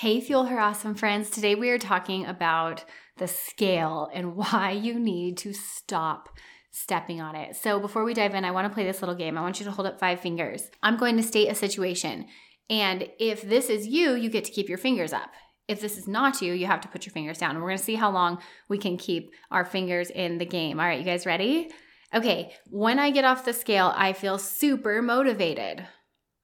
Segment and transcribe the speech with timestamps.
[0.00, 1.28] Hey, Fuel Her Awesome friends.
[1.28, 2.84] Today we are talking about
[3.16, 6.28] the scale and why you need to stop
[6.70, 7.56] stepping on it.
[7.56, 9.36] So before we dive in, I want to play this little game.
[9.36, 10.70] I want you to hold up five fingers.
[10.84, 12.26] I'm going to state a situation.
[12.70, 15.30] And if this is you, you get to keep your fingers up.
[15.66, 17.56] If this is not you, you have to put your fingers down.
[17.56, 18.38] We're going to see how long
[18.68, 20.78] we can keep our fingers in the game.
[20.78, 21.72] All right, you guys ready?
[22.14, 25.88] Okay, when I get off the scale, I feel super motivated.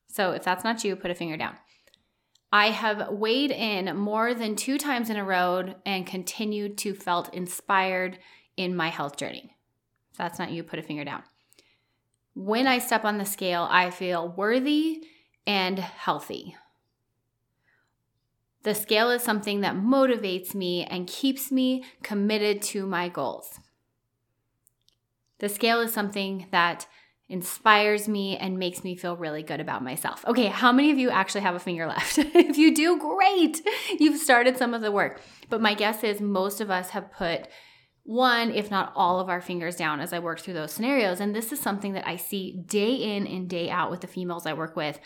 [0.09, 1.55] So if that's not you, put a finger down.
[2.53, 7.35] I have weighed in more than two times in a row and continued to felt
[7.35, 8.19] inspired
[8.57, 9.57] in my health journey.
[10.13, 11.25] If that's not you, put a finger down.
[12.35, 15.05] When I step on the scale, I feel worthy
[15.47, 16.57] and healthy.
[18.63, 23.61] The scale is something that motivates me and keeps me committed to my goals.
[25.39, 26.87] The scale is something that
[27.29, 30.25] inspires me and makes me feel really good about myself.
[30.27, 32.19] Okay, how many of you actually have a finger left?
[32.19, 33.63] if you do, great.
[33.99, 35.21] You've started some of the work.
[35.49, 37.49] But my guess is most of us have put
[38.03, 41.21] one, if not all of our fingers down as I work through those scenarios.
[41.21, 44.45] And this is something that I see day in and day out with the females
[44.45, 45.01] I work with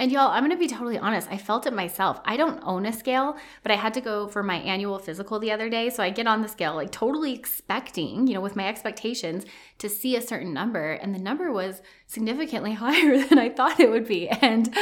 [0.00, 1.28] and y'all, I'm gonna be totally honest.
[1.28, 2.20] I felt it myself.
[2.24, 5.50] I don't own a scale, but I had to go for my annual physical the
[5.50, 5.90] other day.
[5.90, 9.44] So I get on the scale, like totally expecting, you know, with my expectations
[9.78, 10.92] to see a certain number.
[10.92, 14.28] And the number was significantly higher than I thought it would be.
[14.28, 14.72] And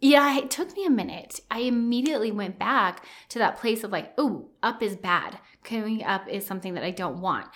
[0.00, 1.40] yeah, it took me a minute.
[1.50, 5.38] I immediately went back to that place of like, oh, up is bad.
[5.64, 7.46] Coming up is something that I don't want.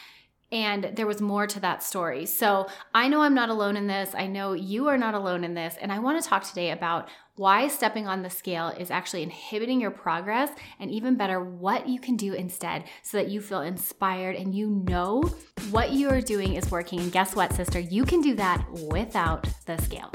[0.52, 2.25] And there was more to that story.
[2.27, 4.14] So I know I'm not alone in this.
[4.14, 5.77] I know you are not alone in this.
[5.80, 9.78] And I want to talk today about why stepping on the scale is actually inhibiting
[9.78, 14.36] your progress, and even better, what you can do instead so that you feel inspired
[14.36, 15.22] and you know
[15.70, 17.00] what you are doing is working.
[17.00, 17.78] And guess what, sister?
[17.78, 20.10] You can do that without the scale.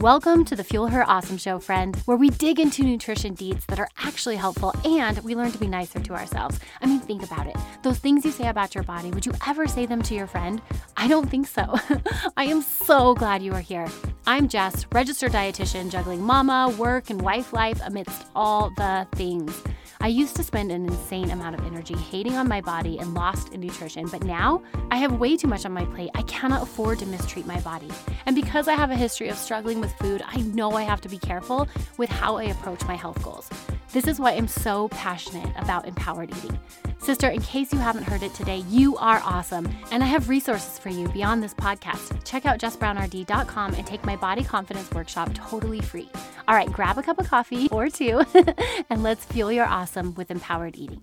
[0.00, 3.78] Welcome to the Fuel Her Awesome Show, friend, where we dig into nutrition deeds that
[3.78, 6.58] are actually helpful and we learn to be nicer to ourselves.
[6.80, 7.56] I mean, think about it.
[7.82, 10.62] Those things you say about your body, would you ever say them to your friend?
[10.96, 11.78] I don't think so.
[12.38, 13.88] I am so glad you are here.
[14.26, 19.62] I'm Jess, registered dietitian, juggling mama, work, and wife life amidst all the things.
[20.00, 23.52] I used to spend an insane amount of energy hating on my body and lost
[23.52, 26.10] in nutrition, but now I have way too much on my plate.
[26.14, 27.90] I cannot afford to mistreat my body.
[28.26, 31.08] And because I have a history of struggling with food, I know I have to
[31.08, 33.48] be careful with how I approach my health goals.
[33.92, 36.56] This is why I'm so passionate about empowered eating.
[37.00, 39.68] Sister, in case you haven't heard it today, you are awesome.
[39.90, 42.24] And I have resources for you beyond this podcast.
[42.24, 46.08] Check out jessbrownrd.com and take my body confidence workshop totally free.
[46.46, 48.22] All right, grab a cup of coffee or two
[48.90, 51.02] and let's fuel your awesome with empowered eating.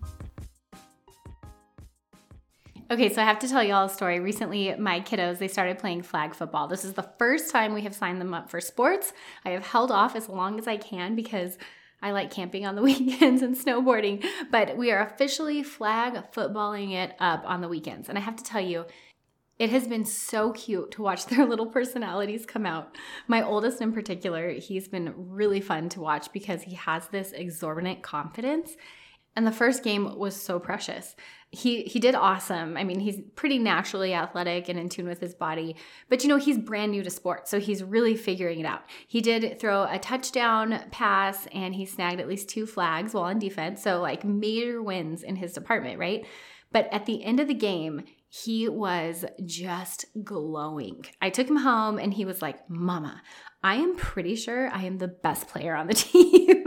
[2.89, 4.21] Okay, so I have to tell you all a story.
[4.21, 6.69] Recently, my kiddos, they started playing flag football.
[6.69, 9.11] This is the first time we have signed them up for sports.
[9.43, 11.57] I have held off as long as I can because
[12.01, 17.15] I like camping on the weekends and snowboarding, but we are officially flag footballing it
[17.19, 18.09] up on the weekends.
[18.09, 18.85] And I have to tell you,
[19.59, 22.95] it has been so cute to watch their little personalities come out.
[23.27, 28.03] My oldest, in particular, he's been really fun to watch because he has this exorbitant
[28.03, 28.75] confidence.
[29.37, 31.15] And the first game was so precious
[31.51, 32.75] he he did awesome.
[32.75, 35.75] I mean, he's pretty naturally athletic and in tune with his body,
[36.09, 38.81] but you know, he's brand new to sports, so he's really figuring it out.
[39.07, 43.39] He did throw a touchdown pass and he snagged at least two flags while on
[43.39, 46.25] defense, so like major wins in his department, right?
[46.73, 51.05] But at the end of the game, he was just glowing.
[51.21, 53.21] I took him home and he was like, Mama,
[53.63, 56.63] I am pretty sure I am the best player on the team.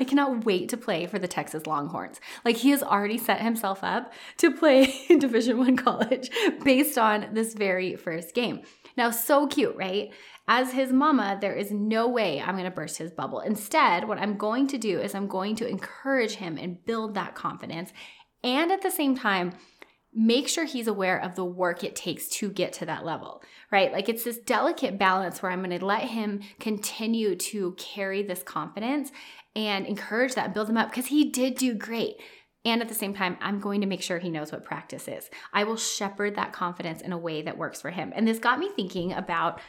[0.00, 2.20] I cannot wait to play for the Texas Longhorns.
[2.44, 6.30] Like he has already set himself up to play in Division 1 college
[6.64, 8.62] based on this very first game.
[8.96, 10.12] Now, so cute, right?
[10.48, 13.40] As his mama, there is no way I'm going to burst his bubble.
[13.40, 17.34] Instead, what I'm going to do is I'm going to encourage him and build that
[17.34, 17.92] confidence.
[18.42, 19.52] And at the same time,
[20.14, 23.92] make sure he's aware of the work it takes to get to that level, right?
[23.92, 28.42] Like it's this delicate balance where I'm going to let him continue to carry this
[28.42, 29.10] confidence
[29.56, 32.16] and encourage that and build him up because he did do great.
[32.64, 35.28] And at the same time, I'm going to make sure he knows what practice is.
[35.52, 38.12] I will shepherd that confidence in a way that works for him.
[38.14, 39.60] And this got me thinking about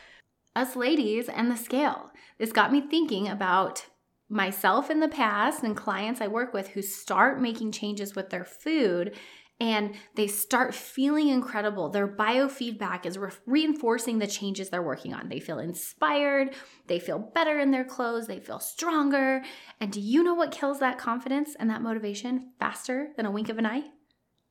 [0.55, 2.11] us ladies and the scale.
[2.37, 3.87] This got me thinking about
[4.29, 8.45] myself in the past and clients I work with who start making changes with their
[8.45, 9.15] food
[9.59, 11.89] and they start feeling incredible.
[11.89, 15.29] Their biofeedback is re- reinforcing the changes they're working on.
[15.29, 16.55] They feel inspired,
[16.87, 19.43] they feel better in their clothes, they feel stronger.
[19.79, 23.49] And do you know what kills that confidence and that motivation faster than a wink
[23.49, 23.83] of an eye?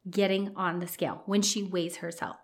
[0.09, 2.37] Getting on the scale when she weighs herself.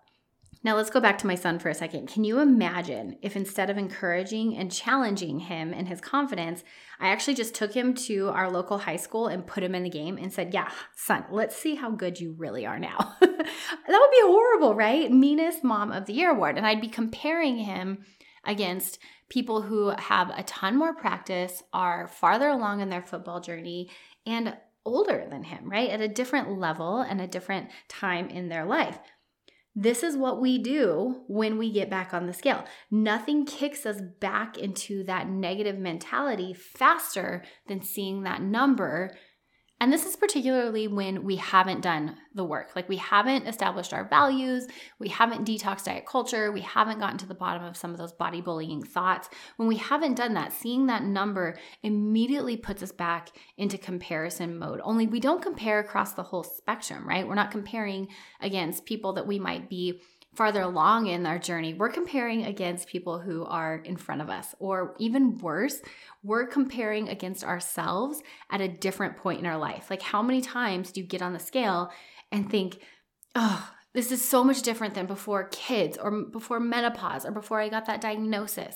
[0.61, 2.09] Now, let's go back to my son for a second.
[2.09, 6.65] Can you imagine if instead of encouraging and challenging him and his confidence,
[6.99, 9.89] I actually just took him to our local high school and put him in the
[9.89, 13.15] game and said, Yeah, son, let's see how good you really are now.
[13.21, 15.09] that would be horrible, right?
[15.09, 16.57] Meanest mom of the year award.
[16.57, 18.03] And I'd be comparing him
[18.43, 23.89] against people who have a ton more practice, are farther along in their football journey,
[24.25, 25.89] and older than him, right?
[25.89, 28.97] At a different level and a different time in their life.
[29.75, 32.65] This is what we do when we get back on the scale.
[32.89, 39.15] Nothing kicks us back into that negative mentality faster than seeing that number
[39.81, 42.75] and this is particularly when we haven't done the work.
[42.75, 44.67] Like we haven't established our values,
[44.99, 48.11] we haven't detoxed diet culture, we haven't gotten to the bottom of some of those
[48.11, 49.29] body bullying thoughts.
[49.57, 54.81] When we haven't done that, seeing that number immediately puts us back into comparison mode.
[54.83, 57.27] Only we don't compare across the whole spectrum, right?
[57.27, 58.09] We're not comparing
[58.41, 60.01] against people that we might be
[60.35, 64.55] farther along in our journey, we're comparing against people who are in front of us.
[64.59, 65.81] Or even worse,
[66.23, 69.89] we're comparing against ourselves at a different point in our life.
[69.89, 71.91] Like, how many times do you get on the scale
[72.31, 72.79] and think,
[73.35, 77.69] oh, this is so much different than before kids or before menopause or before I
[77.69, 78.75] got that diagnosis?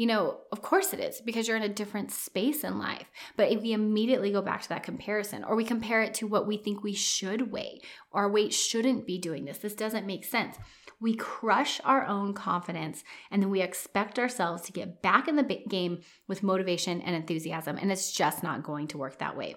[0.00, 3.10] You know, of course it is because you're in a different space in life.
[3.36, 6.46] But if we immediately go back to that comparison or we compare it to what
[6.46, 10.56] we think we should weigh, our weight shouldn't be doing this, this doesn't make sense
[11.00, 15.62] we crush our own confidence and then we expect ourselves to get back in the
[15.68, 17.78] game with motivation and enthusiasm.
[17.78, 19.54] And it's just not going to work that way.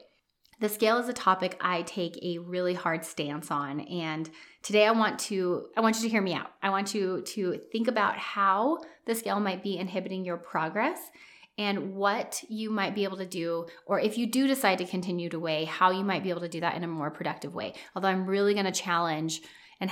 [0.59, 4.29] The scale is a topic I take a really hard stance on and
[4.61, 6.51] today I want to I want you to hear me out.
[6.61, 10.99] I want you to think about how the scale might be inhibiting your progress
[11.57, 15.29] and what you might be able to do, or if you do decide to continue
[15.29, 17.73] to weigh, how you might be able to do that in a more productive way.
[17.95, 19.41] Although I'm really going to challenge
[19.79, 19.91] and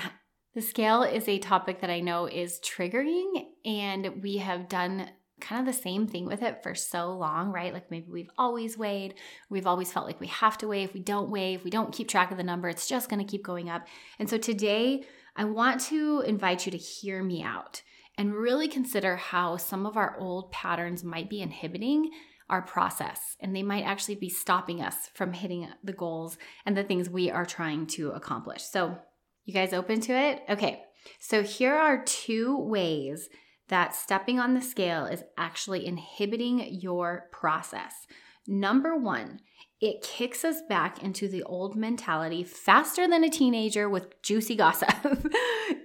[0.53, 5.09] the scale is a topic that I know is triggering, and we have done
[5.41, 7.73] kind of the same thing with it for so long, right?
[7.73, 9.15] Like maybe we've always weighed,
[9.49, 10.83] we've always felt like we have to weigh.
[10.83, 13.25] If we don't weigh, if we don't keep track of the number, it's just going
[13.25, 13.87] to keep going up.
[14.19, 15.03] And so today,
[15.35, 17.81] I want to invite you to hear me out
[18.17, 22.11] and really consider how some of our old patterns might be inhibiting
[22.49, 26.83] our process and they might actually be stopping us from hitting the goals and the
[26.83, 28.63] things we are trying to accomplish.
[28.63, 28.97] So,
[29.45, 30.43] you guys open to it?
[30.49, 30.83] Okay,
[31.19, 33.29] so here are two ways
[33.71, 38.05] that stepping on the scale is actually inhibiting your process.
[38.45, 39.39] Number one,
[39.79, 44.93] it kicks us back into the old mentality faster than a teenager with juicy gossip.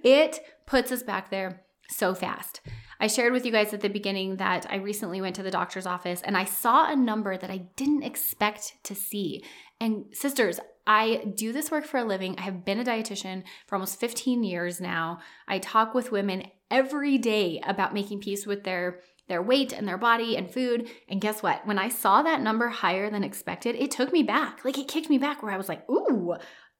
[0.03, 2.61] it puts us back there so fast.
[2.99, 5.85] I shared with you guys at the beginning that I recently went to the doctor's
[5.85, 9.43] office and I saw a number that I didn't expect to see.
[9.79, 12.35] And sisters, I do this work for a living.
[12.37, 15.19] I have been a dietitian for almost 15 years now.
[15.47, 19.97] I talk with women every day about making peace with their their weight and their
[19.97, 20.87] body and food.
[21.09, 21.67] And guess what?
[21.67, 24.63] When I saw that number higher than expected, it took me back.
[24.63, 26.35] Like it kicked me back where I was like, "Ooh,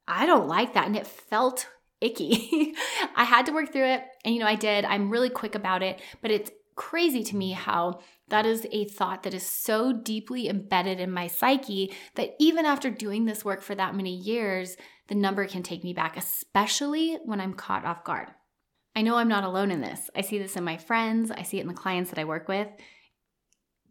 [0.07, 1.67] I don't like that." And it felt
[1.99, 2.73] icky.
[3.17, 4.85] I had to work through it, and you know, I did.
[4.85, 9.23] I'm really quick about it, but it's crazy to me how that is a thought
[9.23, 13.75] that is so deeply embedded in my psyche that even after doing this work for
[13.75, 14.77] that many years,
[15.07, 18.29] the number can take me back, especially when I'm caught off guard.
[18.95, 20.09] I know I'm not alone in this.
[20.15, 22.47] I see this in my friends, I see it in the clients that I work
[22.47, 22.67] with.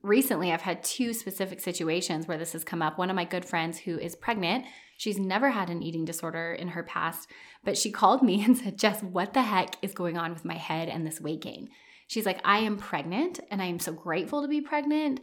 [0.03, 2.97] Recently, I've had two specific situations where this has come up.
[2.97, 4.67] One of my good friends who is pregnant,
[4.97, 7.29] she's never had an eating disorder in her past,
[7.65, 10.55] but she called me and said, Jess, what the heck is going on with my
[10.55, 11.70] head and this weight gain?
[12.06, 15.20] She's like, I am pregnant and I am so grateful to be pregnant.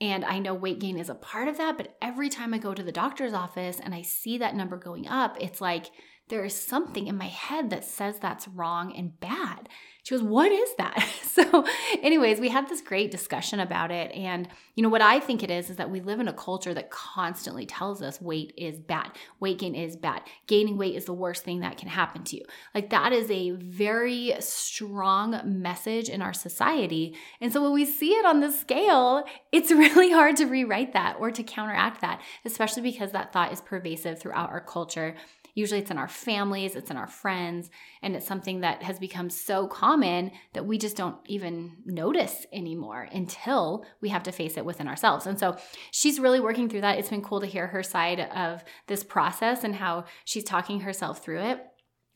[0.00, 2.72] And I know weight gain is a part of that, but every time I go
[2.72, 5.86] to the doctor's office and I see that number going up, it's like
[6.28, 9.68] there is something in my head that says that's wrong and bad.
[10.08, 11.06] She goes, What is that?
[11.38, 11.64] So,
[12.02, 14.10] anyways, we had this great discussion about it.
[14.10, 16.74] And, you know, what I think it is, is that we live in a culture
[16.74, 21.12] that constantly tells us weight is bad, weight gain is bad, gaining weight is the
[21.12, 22.44] worst thing that can happen to you.
[22.74, 27.14] Like, that is a very strong message in our society.
[27.40, 29.22] And so, when we see it on the scale,
[29.52, 33.60] it's really hard to rewrite that or to counteract that, especially because that thought is
[33.60, 35.14] pervasive throughout our culture
[35.58, 37.68] Usually it's in our families, it's in our friends,
[38.00, 43.08] and it's something that has become so common that we just don't even notice anymore
[43.10, 45.26] until we have to face it within ourselves.
[45.26, 45.56] And so
[45.90, 47.00] she's really working through that.
[47.00, 51.24] It's been cool to hear her side of this process and how she's talking herself
[51.24, 51.60] through it.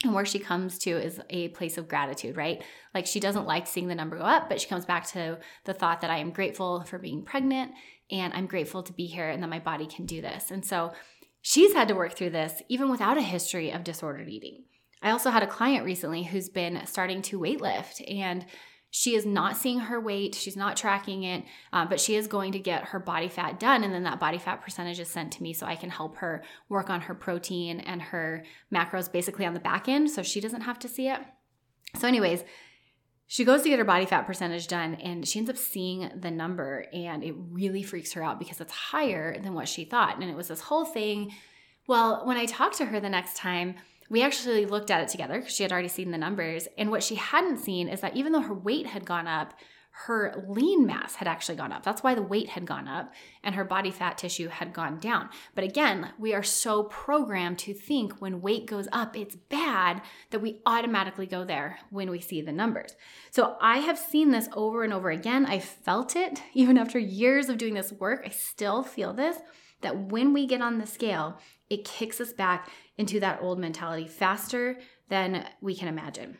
[0.05, 2.63] And where she comes to is a place of gratitude, right?
[2.95, 5.75] Like she doesn't like seeing the number go up, but she comes back to the
[5.75, 7.73] thought that I am grateful for being pregnant
[8.11, 10.51] and I'm grateful to be here and that my body can do this.
[10.51, 10.93] And so
[11.43, 14.65] She's had to work through this even without a history of disordered eating.
[15.03, 18.47] I also had a client recently who's been starting to weightlift and
[18.95, 22.53] she is not seeing her weight, she's not tracking it, uh, but she is going
[22.53, 23.83] to get her body fat done.
[23.83, 26.45] And then that body fat percentage is sent to me so I can help her
[26.69, 30.61] work on her protein and her macros basically on the back end so she doesn't
[30.61, 31.21] have to see it.
[31.99, 32.45] So, anyways,
[33.33, 36.31] she goes to get her body fat percentage done and she ends up seeing the
[36.31, 40.21] number and it really freaks her out because it's higher than what she thought.
[40.21, 41.33] And it was this whole thing.
[41.87, 43.77] Well, when I talked to her the next time,
[44.11, 46.69] we actually looked at it together because she had already seen the numbers.
[46.77, 49.55] And what she hadn't seen is that even though her weight had gone up,
[49.95, 51.83] her lean mass had actually gone up.
[51.83, 53.13] That's why the weight had gone up
[53.45, 55.29] and her body fat tissue had gone down.
[55.55, 60.41] But again, we are so programmed to think when weight goes up, it's bad that
[60.41, 62.97] we automatically go there when we see the numbers.
[63.31, 65.45] So I have seen this over and over again.
[65.45, 68.23] I felt it even after years of doing this work.
[68.25, 69.37] I still feel this
[69.83, 74.07] that when we get on the scale, it kicks us back into that old mentality
[74.07, 76.39] faster than we can imagine.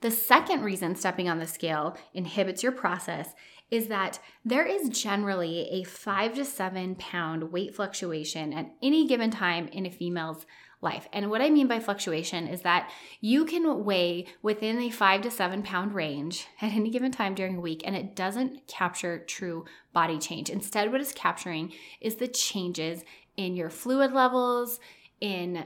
[0.00, 3.34] The second reason stepping on the scale inhibits your process
[3.70, 9.30] is that there is generally a five to seven pound weight fluctuation at any given
[9.30, 10.46] time in a female's
[10.80, 11.08] life.
[11.12, 15.30] And what I mean by fluctuation is that you can weigh within a five to
[15.30, 19.64] seven pound range at any given time during a week, and it doesn't capture true
[19.92, 20.50] body change.
[20.50, 23.02] Instead, what it's capturing is the changes
[23.36, 24.78] in your fluid levels,
[25.20, 25.64] in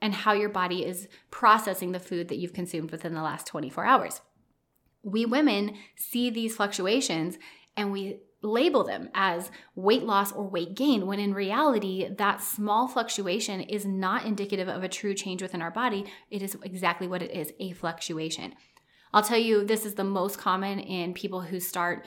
[0.00, 3.84] and how your body is processing the food that you've consumed within the last 24
[3.84, 4.20] hours.
[5.02, 7.38] We women see these fluctuations
[7.76, 12.86] and we label them as weight loss or weight gain, when in reality, that small
[12.86, 16.04] fluctuation is not indicative of a true change within our body.
[16.30, 18.54] It is exactly what it is a fluctuation.
[19.12, 22.06] I'll tell you, this is the most common in people who start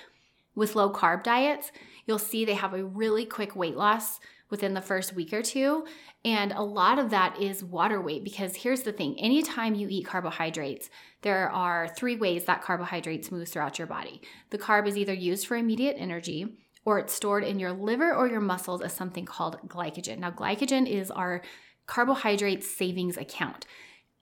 [0.56, 1.72] with low carb diets.
[2.06, 4.20] You'll see they have a really quick weight loss
[4.52, 5.86] within the first week or two.
[6.24, 10.06] And a lot of that is water weight because here's the thing anytime you eat
[10.06, 10.90] carbohydrates,
[11.24, 14.22] there are three ways that carbohydrates move throughout your body.
[14.52, 18.28] The carb is either used for immediate energy, or it's stored in your liver or
[18.28, 20.20] your muscles as something called glycogen.
[20.20, 21.42] Now, glycogen is our
[21.86, 23.66] carbohydrate savings account.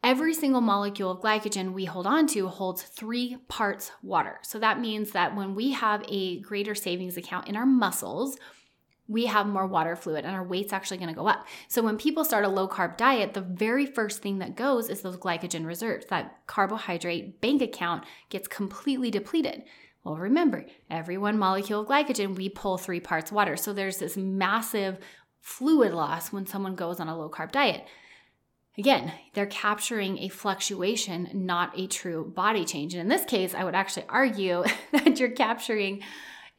[0.01, 4.39] Every single molecule of glycogen we hold on to holds three parts water.
[4.43, 8.37] So that means that when we have a greater savings account in our muscles,
[9.09, 11.47] we have more water fluid and our weight's actually going to go up.
[11.67, 15.01] So when people start a low carb diet, the very first thing that goes is
[15.01, 16.05] those glycogen reserves.
[16.05, 19.63] That carbohydrate bank account gets completely depleted.
[20.03, 23.57] Well, remember, every one molecule of glycogen, we pull three parts water.
[23.57, 24.99] So there's this massive
[25.41, 27.85] fluid loss when someone goes on a low carb diet.
[28.77, 32.93] Again, they're capturing a fluctuation, not a true body change.
[32.93, 34.63] And in this case, I would actually argue
[34.93, 36.03] that you're capturing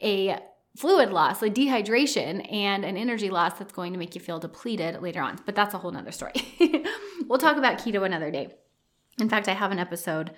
[0.02, 0.38] a
[0.76, 5.00] fluid loss, like dehydration, and an energy loss that's going to make you feel depleted
[5.02, 5.38] later on.
[5.44, 6.32] But that's a whole nother story.
[7.28, 8.54] we'll talk about keto another day.
[9.20, 10.30] In fact, I have an episode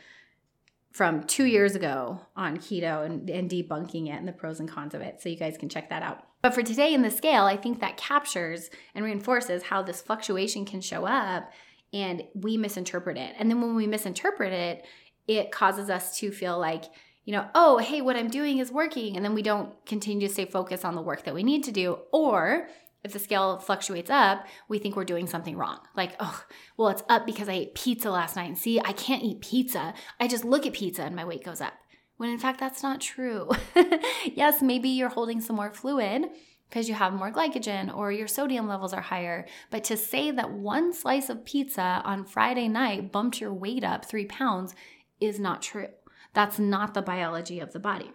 [0.92, 4.94] from two years ago on keto and, and debunking it and the pros and cons
[4.94, 5.22] of it.
[5.22, 6.26] So you guys can check that out.
[6.42, 10.64] But for today in the scale, I think that captures and reinforces how this fluctuation
[10.64, 11.50] can show up
[11.92, 13.34] and we misinterpret it.
[13.38, 14.84] And then when we misinterpret it,
[15.28, 16.84] it causes us to feel like,
[17.24, 19.16] you know, oh, hey, what I'm doing is working.
[19.16, 21.72] And then we don't continue to stay focused on the work that we need to
[21.72, 21.98] do.
[22.12, 22.68] Or
[23.04, 25.78] if the scale fluctuates up, we think we're doing something wrong.
[25.96, 26.44] Like, oh,
[26.76, 28.48] well, it's up because I ate pizza last night.
[28.48, 29.94] And see, I can't eat pizza.
[30.18, 31.74] I just look at pizza and my weight goes up.
[32.16, 33.50] When in fact, that's not true.
[34.24, 36.26] yes, maybe you're holding some more fluid
[36.68, 39.46] because you have more glycogen or your sodium levels are higher.
[39.70, 44.04] But to say that one slice of pizza on Friday night bumped your weight up
[44.04, 44.74] three pounds
[45.20, 45.88] is not true.
[46.34, 48.10] That's not the biology of the body.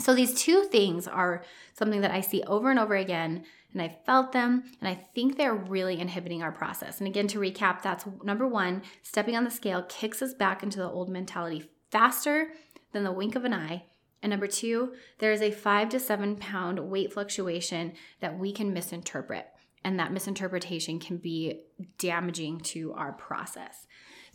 [0.00, 1.42] So these two things are
[1.76, 5.36] something that I see over and over again, and I felt them, and I think
[5.36, 6.98] they're really inhibiting our process.
[6.98, 10.78] And again, to recap, that's number one, stepping on the scale kicks us back into
[10.78, 12.52] the old mentality faster
[12.92, 13.84] than the wink of an eye.
[14.22, 18.72] And number two, there is a five to seven pound weight fluctuation that we can
[18.72, 19.46] misinterpret.
[19.84, 21.62] And that misinterpretation can be
[21.98, 23.86] damaging to our process.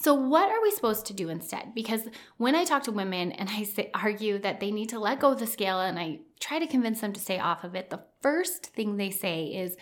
[0.03, 1.73] So, what are we supposed to do instead?
[1.73, 2.01] Because
[2.35, 5.31] when I talk to women and I say, argue that they need to let go
[5.31, 8.03] of the scale and I try to convince them to stay off of it, the
[8.21, 9.77] first thing they say is,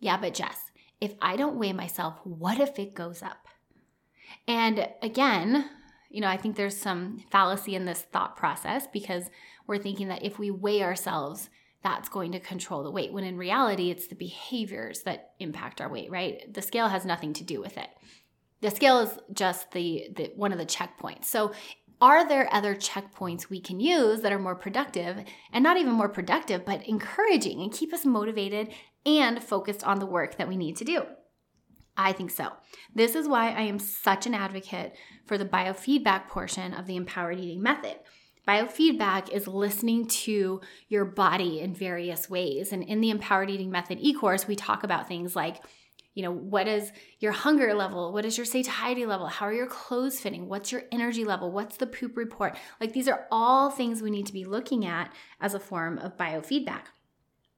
[0.00, 0.58] Yeah, but Jess,
[0.98, 3.48] if I don't weigh myself, what if it goes up?
[4.48, 5.68] And again,
[6.08, 9.28] you know, I think there's some fallacy in this thought process because
[9.66, 11.50] we're thinking that if we weigh ourselves,
[11.82, 15.90] that's going to control the weight, when in reality, it's the behaviors that impact our
[15.90, 16.50] weight, right?
[16.50, 17.90] The scale has nothing to do with it.
[18.60, 21.26] The scale is just the, the one of the checkpoints.
[21.26, 21.52] So
[22.00, 26.08] are there other checkpoints we can use that are more productive and not even more
[26.08, 28.72] productive, but encouraging and keep us motivated
[29.04, 31.04] and focused on the work that we need to do?
[31.96, 32.52] I think so.
[32.94, 34.94] This is why I am such an advocate
[35.24, 37.96] for the biofeedback portion of the empowered eating method.
[38.46, 42.72] Biofeedback is listening to your body in various ways.
[42.72, 45.62] And in the empowered eating method e course, we talk about things like,
[46.16, 48.10] you know, what is your hunger level?
[48.10, 49.26] What is your satiety level?
[49.26, 50.48] How are your clothes fitting?
[50.48, 51.52] What's your energy level?
[51.52, 52.56] What's the poop report?
[52.80, 56.16] Like these are all things we need to be looking at as a form of
[56.16, 56.84] biofeedback.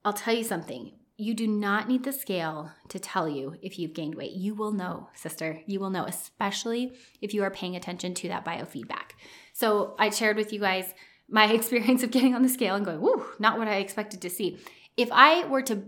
[0.04, 3.92] I'll tell you something you do not need the scale to tell you if you've
[3.92, 4.32] gained weight.
[4.32, 5.60] You will know, sister.
[5.66, 9.12] You will know, especially if you are paying attention to that biofeedback.
[9.52, 10.94] So I shared with you guys
[11.28, 14.30] my experience of getting on the scale and going, whoo, not what I expected to
[14.30, 14.58] see.
[14.96, 15.84] If I were to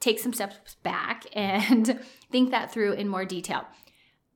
[0.00, 3.66] take some steps back and think that through in more detail,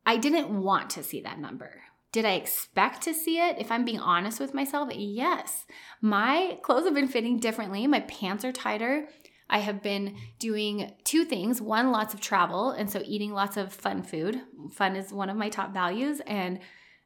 [0.07, 1.83] I didn't want to see that number.
[2.13, 3.57] Did I expect to see it?
[3.59, 5.67] If I'm being honest with myself, yes.
[6.01, 7.87] My clothes have been fitting differently.
[7.89, 9.09] My pants are tighter.
[9.51, 11.61] I have been doing two things.
[11.61, 14.41] One, lots of travel, and so eating lots of fun food.
[14.73, 16.61] Fun is one of my top values, and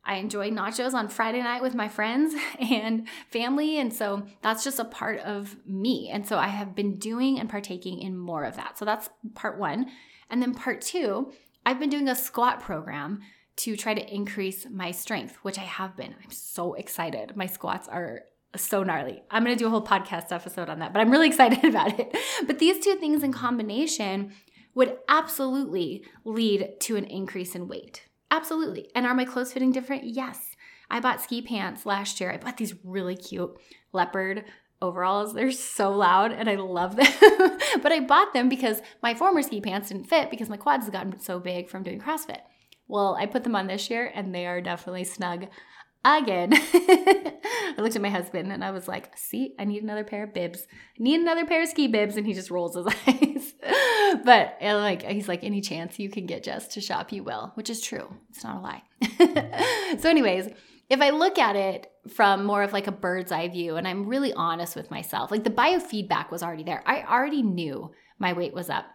[0.05, 3.79] I enjoy nachos on Friday night with my friends and family.
[3.79, 6.09] And so that's just a part of me.
[6.11, 8.79] And so I have been doing and partaking in more of that.
[8.79, 9.91] So that's part one.
[10.31, 11.33] And then part two,
[11.67, 13.21] I've been doing a squat program
[13.57, 16.15] to try to increase my strength, which I have been.
[16.23, 17.37] I'm so excited.
[17.37, 18.23] My squats are
[18.57, 19.23] so gnarly.
[19.31, 21.99] I'm going to do a whole podcast episode on that, but I'm really excited about
[21.99, 22.17] it.
[22.47, 24.33] But these two things in combination
[24.75, 28.08] would absolutely lead to an increase in weight.
[28.31, 28.91] Absolutely.
[28.95, 30.05] And are my clothes fitting different?
[30.05, 30.57] Yes.
[30.91, 32.31] I bought ski pants last year.
[32.31, 33.57] I bought these really cute
[33.93, 34.45] leopard
[34.81, 35.35] overalls.
[35.35, 37.13] They're so loud and I love them.
[37.83, 40.93] but I bought them because my former ski pants didn't fit because my quads have
[40.93, 42.41] gotten so big from doing CrossFit.
[42.87, 45.47] Well, I put them on this year and they are definitely snug
[46.17, 46.51] again.
[46.55, 50.33] I looked at my husband and I was like, see, I need another pair of
[50.33, 50.67] bibs.
[50.71, 52.17] I need another pair of ski bibs.
[52.17, 53.55] And he just rolls his eyes.
[54.25, 57.53] but uh, like he's like, any chance you can get Jess to shop, you will,
[57.55, 58.09] which is true.
[58.31, 58.83] It's not a lie.
[59.99, 60.49] so, anyways,
[60.89, 64.07] if I look at it from more of like a bird's eye view and I'm
[64.07, 66.83] really honest with myself, like the biofeedback was already there.
[66.87, 68.87] I already knew my weight was up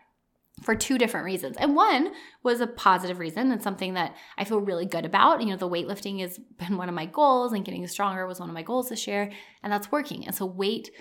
[0.62, 1.58] for two different reasons.
[1.58, 2.12] And one
[2.44, 5.42] was a positive reason and something that I feel really good about.
[5.42, 8.50] You know, the weightlifting has been one of my goals and getting stronger was one
[8.50, 9.32] of my goals this year,
[9.64, 10.26] and that's working.
[10.26, 10.92] And so weight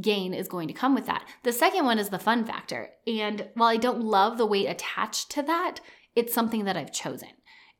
[0.00, 1.26] gain is going to come with that.
[1.42, 2.90] The second one is the fun factor.
[3.06, 5.80] And while I don't love the weight attached to that,
[6.16, 7.28] it's something that I've chosen.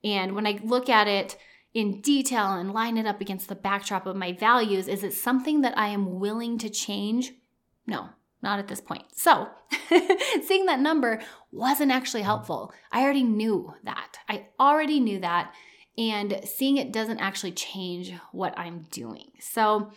[0.05, 1.39] And when I look at it
[1.73, 5.63] in detail and line it up against the backdrop of my values, is it something
[5.63, 7.33] that I am willing to change?
[7.87, 8.11] No,
[8.43, 9.05] not at this point.
[9.15, 9.49] So,
[10.43, 12.73] seeing that number wasn't actually helpful.
[12.91, 14.19] I already knew that.
[14.29, 15.53] I already knew that.
[15.99, 19.31] And seeing it doesn't actually change what I'm doing.
[19.41, 19.93] So,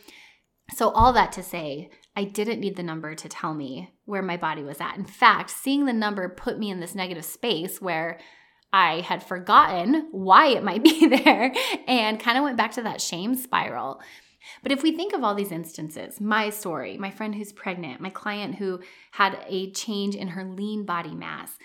[0.74, 4.38] so all that to say, I didn't need the number to tell me where my
[4.38, 4.98] body was at.
[4.98, 8.20] In fact, seeing the number put me in this negative space where
[8.72, 11.54] I had forgotten why it might be there
[11.88, 14.02] and kind of went back to that shame spiral.
[14.64, 18.10] But if we think of all these instances, my story, my friend who's pregnant, my
[18.10, 18.80] client who
[19.12, 21.58] had a change in her lean body mass,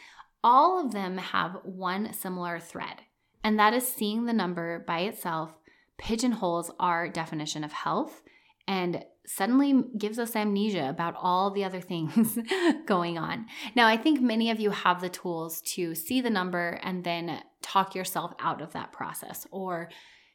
[0.43, 3.03] all of them have one similar thread,
[3.45, 5.53] and that is seeing the number by itself
[5.99, 8.23] pigeonholes our definition of health
[8.67, 12.39] and suddenly gives us amnesia about all the other things
[12.87, 13.47] going on.
[13.75, 17.43] Now, I think many of you have the tools to see the number and then
[17.63, 19.91] talk yourself out of that process or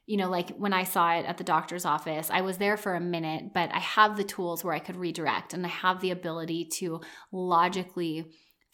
[0.06, 2.94] you know, like when I saw it at the doctor's office, I was there for
[2.94, 6.12] a minute, but I have the tools where I could redirect and I have the
[6.12, 8.26] ability to logically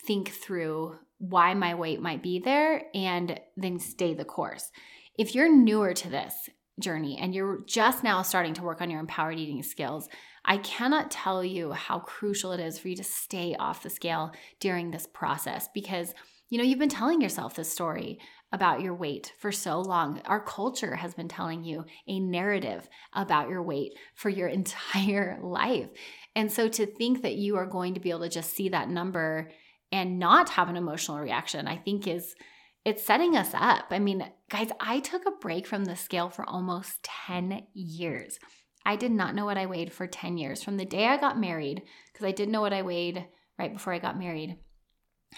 [0.06, 4.72] think through why my weight might be there and then stay the course.
[5.18, 9.00] If you're newer to this journey and you're just now starting to work on your
[9.00, 10.10] empowered eating skills,
[10.44, 14.32] I cannot tell you how crucial it is for you to stay off the scale
[14.60, 16.14] during this process because
[16.52, 18.20] you know, you've been telling yourself this story
[18.52, 20.22] about your weight for so long.
[20.26, 25.88] Our culture has been telling you a narrative about your weight for your entire life.
[26.36, 28.90] And so to think that you are going to be able to just see that
[28.90, 29.50] number
[29.94, 32.36] and not have an emotional reaction, I think is
[32.84, 33.86] it's setting us up.
[33.90, 38.40] I mean, guys, I took a break from the scale for almost 10 years.
[38.86, 41.40] I did not know what I weighed for 10 years from the day I got
[41.40, 43.26] married because I didn't know what I weighed
[43.58, 44.58] right before I got married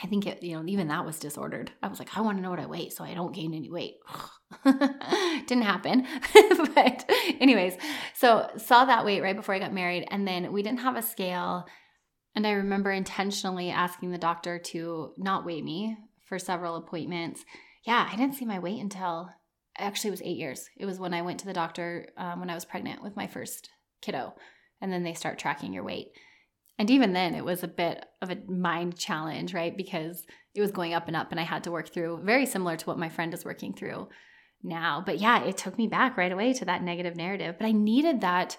[0.02, 1.72] I think it, you know, even that was disordered.
[1.84, 3.70] I was like, I want to know what I weigh so I don't gain any
[3.70, 3.96] weight.
[4.66, 6.08] Didn't happen.
[6.76, 7.06] but,
[7.40, 7.78] anyways,
[8.16, 10.08] so saw that weight right before I got married.
[10.10, 11.68] And then we didn't have a scale.
[12.36, 17.46] And I remember intentionally asking the doctor to not weigh me for several appointments.
[17.86, 19.30] Yeah, I didn't see my weight until
[19.78, 20.70] actually it was eight years.
[20.76, 23.28] It was when I went to the doctor um, when I was pregnant with my
[23.28, 23.70] first
[24.02, 24.34] kiddo.
[24.82, 26.08] And then they start tracking your weight.
[26.80, 29.76] And even then, it was a bit of a mind challenge, right?
[29.76, 32.76] Because it was going up and up, and I had to work through very similar
[32.78, 34.10] to what my friend is working through
[34.64, 35.04] now.
[35.06, 37.56] But yeah, it took me back right away to that negative narrative.
[37.60, 38.58] But I needed that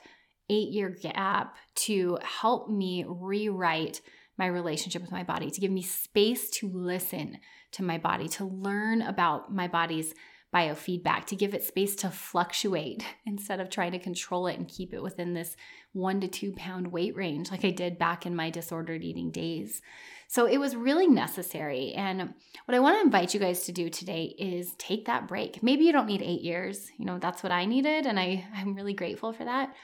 [0.49, 4.01] eight year gap to help me rewrite
[4.37, 7.39] my relationship with my body, to give me space to listen
[7.73, 10.15] to my body, to learn about my body's
[10.55, 14.93] biofeedback, to give it space to fluctuate instead of trying to control it and keep
[14.93, 15.57] it within this
[15.95, 19.81] one to two pound weight range, like I did back in my disordered eating days.
[20.29, 21.93] So it was really necessary.
[21.93, 25.63] And what I want to invite you guys to do today is take that break.
[25.63, 26.91] Maybe you don't need eight years.
[26.99, 28.07] You know, that's what I needed.
[28.07, 29.75] And I, I'm really grateful for that.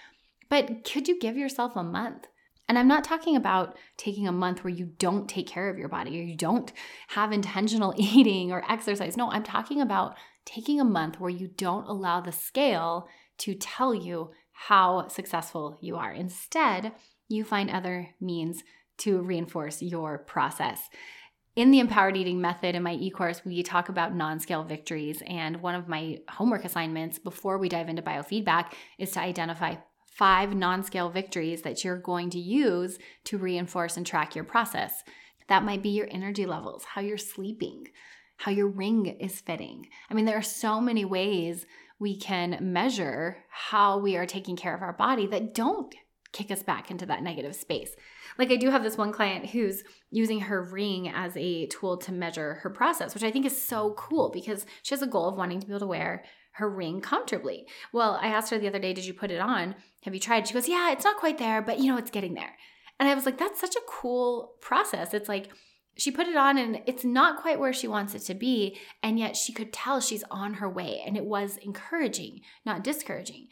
[0.48, 2.26] But could you give yourself a month?
[2.68, 5.88] And I'm not talking about taking a month where you don't take care of your
[5.88, 6.72] body or you don't
[7.08, 9.16] have intentional eating or exercise.
[9.16, 13.94] No, I'm talking about taking a month where you don't allow the scale to tell
[13.94, 14.30] you
[14.66, 16.12] how successful you are.
[16.12, 16.92] Instead,
[17.28, 18.62] you find other means
[18.98, 20.82] to reinforce your process.
[21.56, 25.22] In the empowered eating method in my e course, we talk about non scale victories.
[25.26, 30.54] And one of my homework assignments before we dive into biofeedback is to identify five
[30.54, 34.92] non scale victories that you're going to use to reinforce and track your process.
[35.48, 37.86] That might be your energy levels, how you're sleeping,
[38.36, 39.88] how your ring is fitting.
[40.10, 41.64] I mean, there are so many ways
[42.00, 45.94] we can measure how we are taking care of our body that don't
[46.32, 47.94] kick us back into that negative space.
[48.38, 52.12] Like I do have this one client who's using her ring as a tool to
[52.12, 55.36] measure her process, which I think is so cool because she has a goal of
[55.36, 57.66] wanting to be able to wear her ring comfortably.
[57.92, 59.74] Well, I asked her the other day, Did you put it on?
[60.04, 60.48] Have you tried?
[60.48, 62.56] She goes, Yeah, it's not quite there, but you know, it's getting there.
[62.98, 65.12] And I was like, That's such a cool process.
[65.12, 65.50] It's like,
[66.00, 68.78] she put it on and it's not quite where she wants it to be.
[69.02, 71.02] And yet she could tell she's on her way.
[71.04, 73.48] And it was encouraging, not discouraging.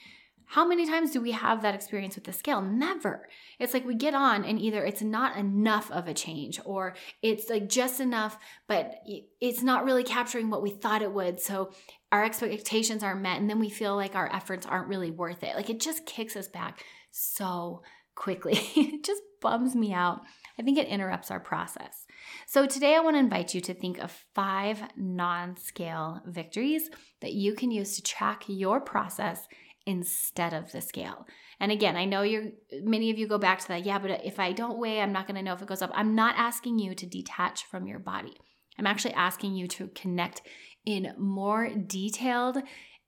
[0.47, 2.63] How many times do we have that experience with the scale?
[2.63, 3.29] Never.
[3.59, 7.51] It's like we get on and either it's not enough of a change or it's
[7.51, 8.95] like just enough, but
[9.43, 11.39] it's not really capturing what we thought it would.
[11.39, 11.73] So
[12.11, 15.55] our expectations aren't met and then we feel like our efforts aren't really worth it.
[15.55, 17.83] Like it just kicks us back so
[18.15, 18.55] quickly.
[18.75, 20.23] it just bums me out.
[20.59, 22.07] I think it interrupts our process.
[22.47, 26.89] So, today I want to invite you to think of five non scale victories
[27.21, 29.47] that you can use to track your process
[29.87, 31.27] instead of the scale.
[31.61, 32.51] And again, I know you're
[32.83, 35.27] many of you go back to that, yeah, but if I don't weigh, I'm not
[35.27, 35.91] going to know if it goes up.
[35.95, 38.37] I'm not asking you to detach from your body.
[38.79, 40.43] I'm actually asking you to connect
[40.85, 42.59] in more detailed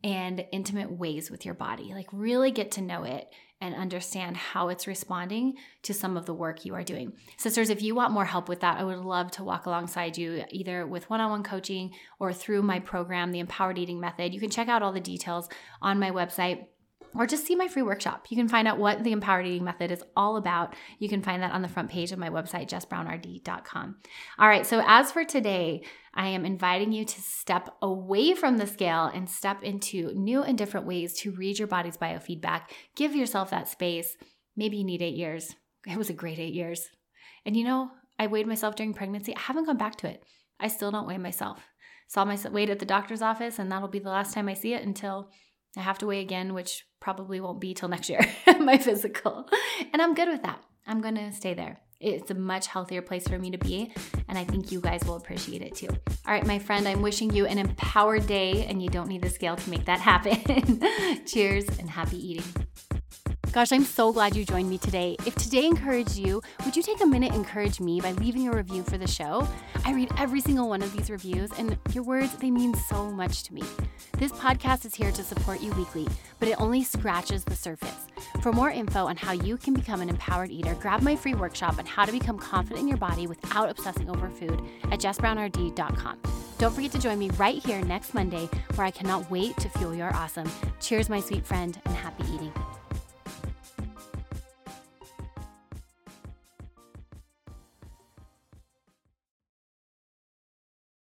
[0.02, 1.92] and intimate ways with your body.
[1.94, 3.28] Like, really get to know it
[3.60, 7.12] and understand how it's responding to some of the work you are doing.
[7.36, 10.44] Sisters, if you want more help with that, I would love to walk alongside you
[10.50, 14.32] either with one on one coaching or through my program, The Empowered Eating Method.
[14.32, 15.48] You can check out all the details
[15.82, 16.66] on my website
[17.14, 18.26] or just see my free workshop.
[18.28, 20.74] You can find out what the empowered eating method is all about.
[20.98, 23.96] You can find that on the front page of my website, jessbrownrd.com.
[24.38, 25.82] All right, so as for today,
[26.14, 30.56] I am inviting you to step away from the scale and step into new and
[30.56, 32.62] different ways to read your body's biofeedback.
[32.96, 34.16] Give yourself that space.
[34.56, 35.54] Maybe you need eight years.
[35.86, 36.88] It was a great eight years.
[37.44, 39.34] And you know, I weighed myself during pregnancy.
[39.34, 40.22] I haven't gone back to it.
[40.58, 41.60] I still don't weigh myself.
[42.06, 44.74] Saw my weight at the doctor's office, and that'll be the last time I see
[44.74, 45.30] it until
[45.76, 48.20] I have to weigh again, which probably won't be till next year,
[48.60, 49.48] my physical.
[49.92, 50.62] And I'm good with that.
[50.86, 51.80] I'm going to stay there.
[52.00, 53.92] It's a much healthier place for me to be,
[54.26, 55.88] and I think you guys will appreciate it too.
[56.26, 59.28] All right, my friend, I'm wishing you an empowered day, and you don't need the
[59.28, 60.82] scale to make that happen.
[61.26, 62.66] Cheers and happy eating.
[63.52, 65.16] Gosh, I'm so glad you joined me today.
[65.26, 68.84] If today encouraged you, would you take a minute encourage me by leaving a review
[68.84, 69.48] for the show?
[69.84, 73.42] I read every single one of these reviews, and your words, they mean so much
[73.44, 73.62] to me.
[74.18, 76.06] This podcast is here to support you weekly,
[76.38, 78.06] but it only scratches the surface.
[78.40, 81.76] For more info on how you can become an empowered eater, grab my free workshop
[81.78, 86.20] on how to become confident in your body without obsessing over food at jessbrownrd.com.
[86.58, 89.92] Don't forget to join me right here next Monday, where I cannot wait to fuel
[89.92, 90.48] your awesome.
[90.78, 92.52] Cheers, my sweet friend, and happy eating.